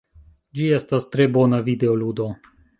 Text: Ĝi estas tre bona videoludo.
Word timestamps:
Ĝi 0.59 0.69
estas 0.77 1.05
tre 1.17 1.29
bona 1.37 1.63
videoludo. 1.71 2.31